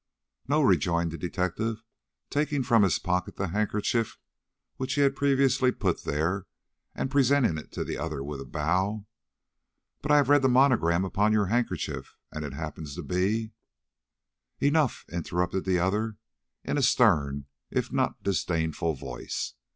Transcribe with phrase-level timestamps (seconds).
[0.47, 1.83] "No," rejoined the detective,
[2.31, 4.17] taking from his pocket the handkerchief
[4.77, 6.47] which he had previously put there,
[6.95, 9.05] and presenting it to the other with a bow,
[10.01, 13.51] "but I have read the monogram upon your handkerchief and it happens to be"
[14.59, 16.17] "Enough!" interrupted the other,
[16.63, 19.53] in a stern if not disdainful voice.